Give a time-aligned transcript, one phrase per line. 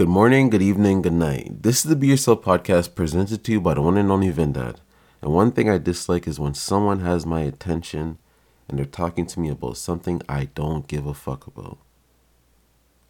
[0.00, 1.62] Good morning, good evening, good night.
[1.62, 4.76] This is the Be Yourself podcast presented to you by the one and only Vindad.
[5.20, 8.16] And one thing I dislike is when someone has my attention
[8.66, 11.76] and they're talking to me about something I don't give a fuck about.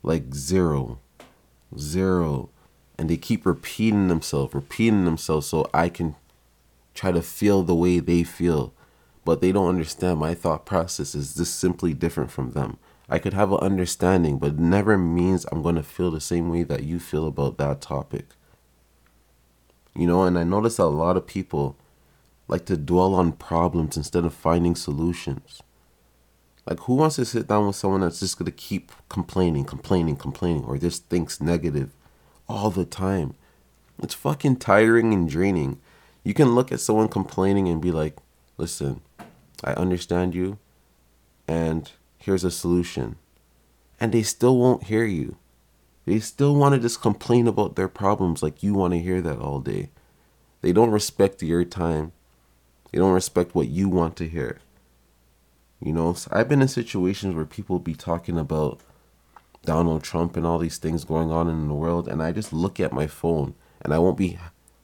[0.03, 0.99] Like zero.
[1.79, 2.51] Zero.
[2.99, 6.17] And they keep repeating themselves, repeating themselves so I can
[6.93, 8.75] try to feel the way they feel.
[9.25, 12.79] But they don't understand my thought process is just simply different from them.
[13.13, 16.49] I could have an understanding, but it never means I'm going to feel the same
[16.49, 18.27] way that you feel about that topic.
[19.97, 21.77] You know, and I notice that a lot of people
[22.47, 25.61] like to dwell on problems instead of finding solutions.
[26.67, 30.15] Like, who wants to sit down with someone that's just going to keep complaining, complaining,
[30.15, 31.91] complaining, or just thinks negative
[32.49, 33.35] all the time?
[34.01, 35.81] It's fucking tiring and draining.
[36.23, 38.17] You can look at someone complaining and be like,
[38.57, 39.01] listen,
[39.65, 40.59] I understand you,
[41.49, 41.91] and
[42.21, 43.17] here's a solution.
[43.99, 45.37] And they still won't hear you.
[46.07, 49.39] They still want to just complain about their problems like you want to hear that
[49.39, 49.91] all day.
[50.63, 52.13] They don't respect your time.
[52.91, 54.61] They don't respect what you want to hear.
[55.83, 58.81] You know, so I've been in situations where people be talking about
[59.65, 62.81] Donald Trump and all these things going on in the world, and I just look
[62.81, 64.39] at my phone and I won't be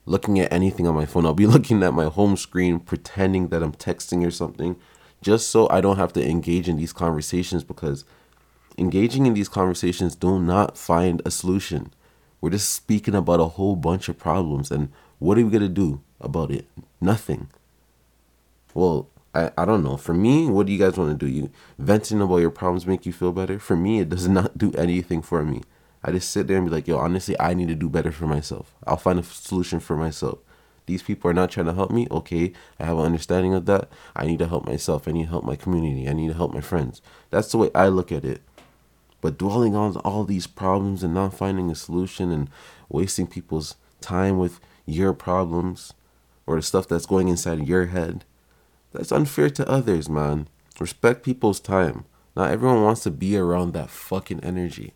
[0.05, 1.25] looking at anything on my phone.
[1.25, 4.75] I'll be looking at my home screen, pretending that I'm texting or something,
[5.21, 8.05] just so I don't have to engage in these conversations because
[8.77, 11.93] engaging in these conversations do not find a solution.
[12.39, 16.01] We're just speaking about a whole bunch of problems and what are we gonna do
[16.21, 16.67] about it?
[17.01, 17.49] Nothing.
[18.73, 19.97] Well, I, I don't know.
[19.97, 21.31] For me, what do you guys want to do?
[21.31, 23.59] You venting about your problems make you feel better?
[23.59, 25.63] For me, it does not do anything for me.
[26.03, 28.27] I just sit there and be like, yo, honestly, I need to do better for
[28.27, 28.73] myself.
[28.85, 30.39] I'll find a solution for myself.
[30.87, 32.07] These people are not trying to help me.
[32.09, 33.89] Okay, I have an understanding of that.
[34.15, 35.07] I need to help myself.
[35.07, 36.09] I need to help my community.
[36.09, 37.01] I need to help my friends.
[37.29, 38.41] That's the way I look at it.
[39.19, 42.49] But dwelling on all these problems and not finding a solution and
[42.89, 45.93] wasting people's time with your problems
[46.45, 48.23] or the stuff that's going inside your head,
[48.93, 50.47] that's unfair to others, man.
[50.79, 52.05] Respect people's time.
[52.35, 54.93] Not everyone wants to be around that fucking energy.